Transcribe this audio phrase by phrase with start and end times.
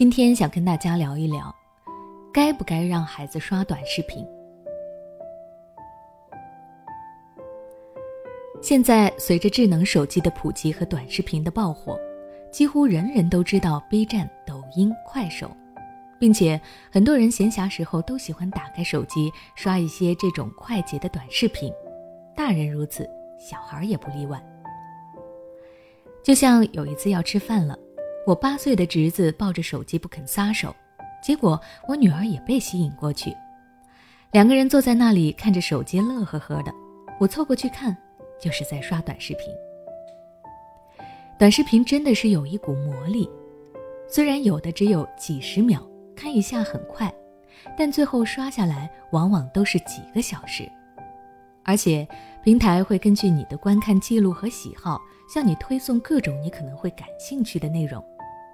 [0.00, 1.54] 今天想跟大家聊一聊，
[2.32, 4.26] 该不该让孩子刷短视频？
[8.62, 12.00] 现在随着智能手机的普及和短视频的爆火，
[12.50, 15.54] 几乎人人都知道 B 站、抖音、快手，
[16.18, 16.58] 并且
[16.90, 21.70] 很多人闲暇时候都喜欢打开手机刷一些这种快捷的短视频，
[22.34, 23.06] 大人如此，
[23.38, 24.42] 小孩也不例外。
[26.24, 27.78] 就像有一次要吃饭了，
[28.26, 30.74] 我八岁的侄子抱着手机不肯撒手，
[31.22, 33.36] 结果我女儿也被吸引过去，
[34.32, 36.72] 两个人坐在那里看着手机乐呵呵的，
[37.18, 37.96] 我凑过去看。
[38.40, 39.54] 就是在刷短视频。
[41.38, 43.28] 短视频真的是有一股魔力，
[44.08, 47.12] 虽然有的只有几十秒，看一下很快，
[47.76, 50.66] 但最后刷下来往往都是几个小时。
[51.70, 52.04] 而且
[52.42, 55.00] 平台会根据你的观看记录和喜好，
[55.32, 58.04] 向你推送各种你可能会感兴趣的内容。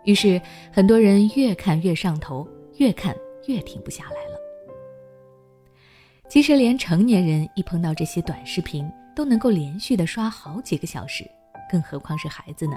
[0.05, 0.39] 于是
[0.71, 4.39] 很多人越看越上头，越看越停不下来了。
[6.29, 11.25] 其实连成年人一碰到这些短视频，都能够连续的刷好几个小时，
[11.71, 12.77] 更何况是孩子呢？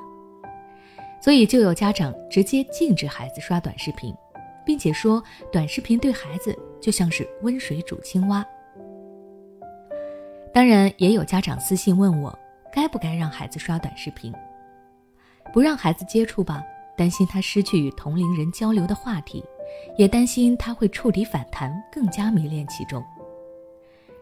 [1.19, 4.15] 所以就有家长直接禁止孩子刷短视频，
[4.65, 8.41] 并且说短视频对孩子就像是温水煮青蛙。
[10.53, 12.37] 当然，也有家长私信问我，
[12.73, 14.33] 该不该让孩子刷短视频？
[15.53, 16.63] 不让孩子接触吧，
[16.97, 19.43] 担心他失去与同龄人交流的话题，
[19.97, 23.03] 也担心他会触底反弹，更加迷恋其中。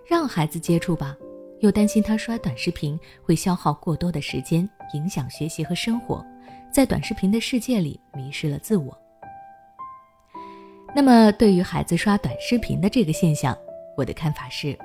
[0.06, 1.16] 让孩子接触吧。
[1.60, 6.24] 又担心他刷短视频会消耗过多的时间，影响学习和生活，
[6.72, 8.96] 在短视频的世界里迷失了自我。
[10.96, 13.58] 那么，对于孩子刷短视频的这个现象，
[13.98, 14.78] 我的看法是，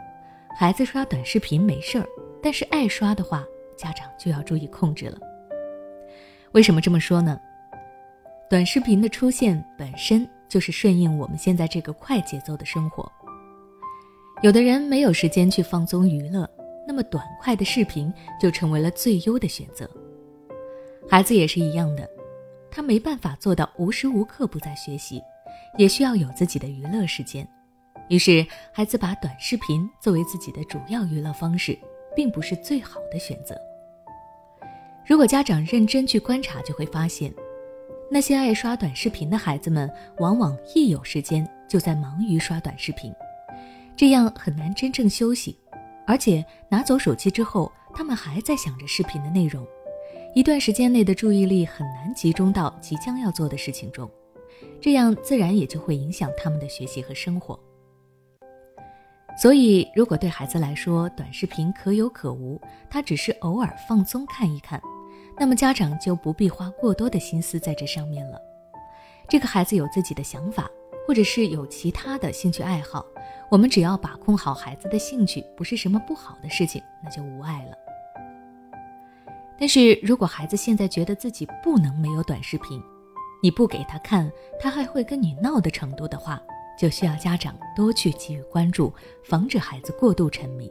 [0.54, 2.06] 孩子刷短视频没事儿，
[2.42, 3.44] 但是爱刷的话，
[3.76, 5.18] 家长就要注意控制了。
[6.52, 7.40] 为什么这么说呢？
[8.48, 13.10] 短视频的出现本身就是顺应我们现在这个快节奏的生活，
[14.42, 16.48] 有的人没有时间去放松娱乐。
[16.86, 19.88] 那么短快的视频就成为了最优的选择。
[21.08, 22.08] 孩子也是一样的，
[22.70, 25.22] 他没办法做到无时无刻不在学习，
[25.78, 27.48] 也需要有自己的娱乐时间。
[28.08, 31.78] 于是，孩子把短视频作为自己的主要娱乐方式，
[32.14, 33.56] 并不是最好的选择。
[35.06, 37.32] 如果家长认真去观察，就会发现，
[38.10, 43.12] 那些爱刷短视频的孩子们，往往一有时间就在忙于刷短视频，
[43.96, 45.58] 这样很难真正休息。
[46.06, 49.66] 而且拿走手机之后，他们还在想着视频的内容，
[50.34, 54.10] 一段时间内的注意力很难集中到即将要做的事情中，
[54.80, 57.58] 这样自然也就会影响他们的学习和生活。
[59.36, 62.60] 所以，如果对孩子来说短视频可有可无，
[62.90, 64.80] 他只是偶尔放松看一看，
[65.38, 68.38] 那么家长就不必花过多的心思在这上面了。
[69.28, 70.70] 这个孩子有自己的想法，
[71.08, 73.04] 或者是有其他的兴趣爱好。
[73.50, 77.76] 我们只要把控好孩子的兴趣，不是什么不好的事情，那就无碍了。
[79.58, 82.82] 但是如果孩子现在觉得自己不能没有短视频，
[83.42, 86.40] 你不给他看，他还会跟你闹的程度的话，
[86.78, 88.92] 就需要家长多去给予关注，
[89.24, 90.70] 防止孩子过度沉迷。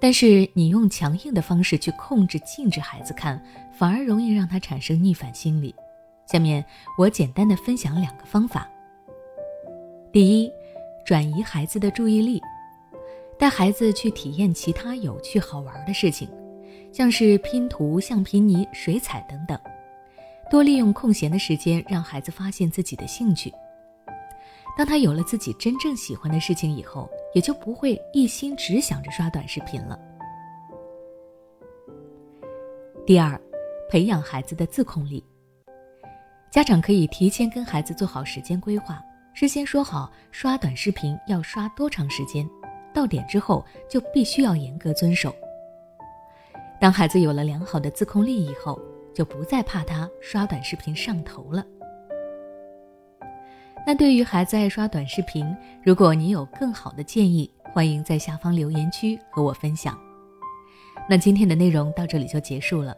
[0.00, 3.42] 但是你用强硬的方式去控制、禁止孩子看，
[3.72, 5.74] 反而容易让他产生逆反心理。
[6.26, 6.64] 下面
[6.98, 8.68] 我简单的分享两个方法。
[10.12, 10.50] 第一。
[11.06, 12.40] 转移孩子的注意力，
[13.38, 16.26] 带孩子去体验其他有趣好玩的事情，
[16.90, 19.60] 像是拼图、橡皮泥、水彩等等。
[20.50, 23.52] 多利用空闲的时间，让孩子发现自己的兴趣。
[24.76, 29.98] 当他有了自己真正喜欢的事情以后，也就不会一心只想着刷短视频了。
[33.06, 33.40] 第二，
[33.88, 35.22] 培养孩子的自控力。
[36.50, 39.02] 家长可以提前跟孩子做好时间规划。
[39.32, 42.48] 事先说好刷短视频要刷多长时间，
[42.92, 45.34] 到点之后就必须要严格遵守。
[46.80, 48.80] 当孩子有了良好的自控力以后，
[49.12, 51.66] 就不再怕他刷短视频上头了。
[53.86, 59.98] 那对于孩子爱刷短视频，如果你有更好的建议，欢迎在下方留言区和我分享。
[61.06, 62.96] 那今天的内容到这里就结束了。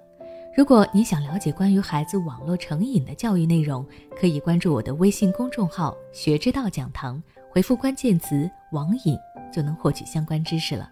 [0.56, 3.84] 如果你想了解关于孩子网络成瘾的教育内容，
[4.16, 9.18] 可以关注我的微信公众号“学之道讲堂”，回复关键词“网瘾”
[9.52, 10.88] 就能获取相关知识了。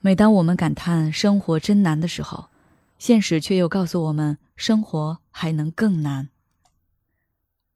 [0.00, 2.46] 每当我们感叹生活真难的时候，
[2.98, 6.30] 现实却又告诉我们，生活还能更难。